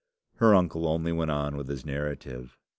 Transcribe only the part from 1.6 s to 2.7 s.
his narrative.